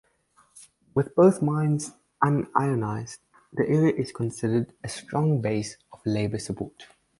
[0.95, 1.91] With both mines
[2.23, 3.19] unionized,
[3.53, 6.87] the area is considered a strong base of labour support.